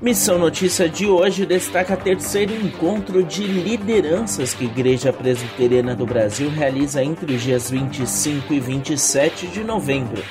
Missão 0.00 0.38
Notícia 0.38 0.90
de 0.90 1.06
hoje 1.06 1.46
destaca 1.46 1.96
terceiro 1.96 2.54
encontro 2.54 3.22
de 3.22 3.46
lideranças 3.46 4.52
que 4.52 4.64
a 4.64 4.66
Igreja 4.66 5.10
Presbiteriana 5.10 5.94
do 5.94 6.04
Brasil 6.04 6.50
realiza 6.50 7.02
entre 7.02 7.34
os 7.34 7.42
dias 7.42 7.70
25 7.70 8.52
e 8.52 8.60
27 8.60 9.46
de 9.46 9.64
novembro. 9.64 10.22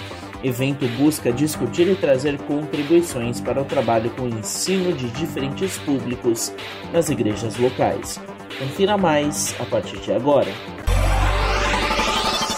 Evento 0.43 0.87
busca 0.99 1.31
discutir 1.31 1.87
e 1.87 1.95
trazer 1.95 2.37
contribuições 2.43 3.41
para 3.41 3.59
o 3.59 3.65
trabalho 3.65 4.11
com 4.11 4.23
o 4.23 4.39
ensino 4.39 4.93
de 4.93 5.09
diferentes 5.09 5.79
públicos 5.79 6.53
nas 6.93 7.09
igrejas 7.09 7.57
locais. 7.57 8.21
Confira 8.59 8.95
mais 8.95 9.55
a 9.59 9.65
partir 9.65 9.97
de 9.97 10.13
agora. 10.13 10.51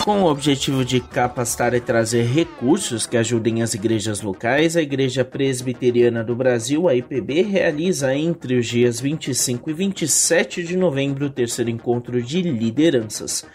Com 0.08 0.24
o 0.24 0.32
objetivo 0.32 0.86
de 0.86 1.02
capacitar 1.02 1.74
e 1.74 1.82
trazer 1.82 2.24
recursos 2.24 3.06
que 3.06 3.18
ajudem 3.18 3.62
as 3.62 3.74
igrejas 3.74 4.22
locais, 4.22 4.78
a 4.78 4.82
Igreja 4.82 5.26
Presbiteriana 5.26 6.24
do 6.24 6.34
Brasil, 6.34 6.88
a 6.88 6.96
IPB, 6.96 7.42
realiza 7.42 8.16
entre 8.16 8.56
os 8.56 8.66
dias 8.66 9.02
25 9.02 9.70
e 9.70 9.74
27 9.74 10.64
de 10.64 10.78
novembro 10.78 11.26
o 11.26 11.30
terceiro 11.30 11.70
encontro 11.70 12.22
de 12.24 12.42
lideranças. 12.42 13.46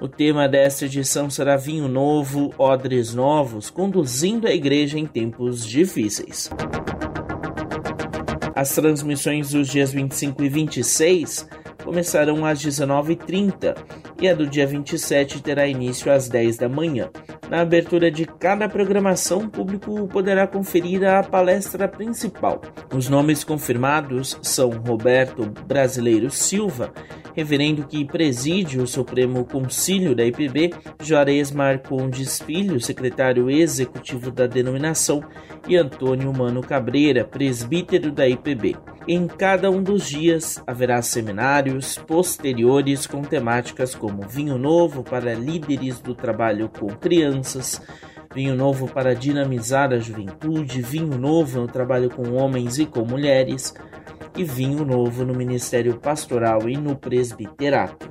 O 0.00 0.06
tema 0.06 0.48
desta 0.48 0.84
edição 0.84 1.28
será 1.28 1.56
Vinho 1.56 1.88
Novo, 1.88 2.54
Odres 2.56 3.12
Novos, 3.12 3.68
conduzindo 3.68 4.46
a 4.46 4.54
igreja 4.54 5.00
em 5.00 5.06
tempos 5.06 5.66
difíceis. 5.66 6.48
As 8.54 8.72
transmissões 8.72 9.50
dos 9.50 9.66
dias 9.66 9.90
25 9.90 10.44
e 10.44 10.48
26 10.48 11.48
começarão 11.82 12.46
às 12.46 12.64
19h30 12.64 13.74
e 14.20 14.28
a 14.28 14.34
do 14.34 14.46
dia 14.46 14.66
27 14.66 15.42
terá 15.42 15.66
início 15.66 16.10
às 16.10 16.28
10 16.28 16.56
da 16.56 16.68
manhã. 16.68 17.10
Na 17.48 17.60
abertura 17.60 18.10
de 18.10 18.24
cada 18.24 18.68
programação, 18.68 19.40
o 19.40 19.48
público 19.48 20.08
poderá 20.08 20.46
conferir 20.46 21.04
a 21.04 21.22
palestra 21.22 21.86
principal. 21.86 22.60
Os 22.94 23.08
nomes 23.08 23.44
confirmados 23.44 24.38
são 24.42 24.70
Roberto 24.70 25.46
Brasileiro 25.66 26.30
Silva, 26.30 26.92
reverendo 27.36 27.86
que 27.86 28.04
preside 28.04 28.80
o 28.80 28.86
Supremo 28.86 29.44
Concílio 29.44 30.14
da 30.14 30.24
IPB, 30.24 30.72
Juarez 31.02 31.52
Marcondes 31.52 32.40
Filho, 32.40 32.80
secretário 32.80 33.50
executivo 33.50 34.30
da 34.30 34.46
denominação, 34.46 35.22
e 35.68 35.76
Antônio 35.76 36.32
Mano 36.32 36.62
Cabreira, 36.62 37.24
presbítero 37.24 38.10
da 38.10 38.26
IPB. 38.26 38.76
Em 39.08 39.28
cada 39.28 39.70
um 39.70 39.80
dos 39.80 40.08
dias 40.08 40.60
haverá 40.66 41.00
seminários 41.00 41.96
posteriores 41.96 43.06
com 43.06 43.22
temáticas 43.22 43.94
como 43.94 44.26
vinho 44.26 44.58
novo 44.58 45.04
para 45.04 45.32
líderes 45.32 46.00
do 46.00 46.12
trabalho 46.12 46.68
com 46.68 46.88
crianças, 46.88 47.80
vinho 48.34 48.56
novo 48.56 48.88
para 48.88 49.14
dinamizar 49.14 49.92
a 49.92 49.98
juventude, 50.00 50.82
vinho 50.82 51.16
novo 51.16 51.60
no 51.60 51.68
trabalho 51.68 52.10
com 52.10 52.32
homens 52.32 52.80
e 52.80 52.86
com 52.86 53.04
mulheres 53.04 53.72
e 54.36 54.42
vinho 54.42 54.84
novo 54.84 55.24
no 55.24 55.34
ministério 55.36 55.98
pastoral 55.98 56.68
e 56.68 56.76
no 56.76 56.96
presbiterato. 56.96 58.10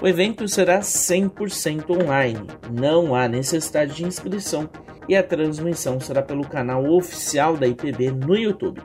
O 0.00 0.08
evento 0.08 0.48
será 0.48 0.80
100% 0.80 2.02
online, 2.02 2.46
não 2.72 3.14
há 3.14 3.28
necessidade 3.28 3.94
de 3.96 4.04
inscrição 4.06 4.70
e 5.12 5.16
a 5.16 5.22
transmissão 5.22 6.00
será 6.00 6.20
pelo 6.22 6.46
canal 6.46 6.90
oficial 6.90 7.54
da 7.54 7.66
IPB 7.66 8.12
no 8.12 8.34
YouTube, 8.34 8.80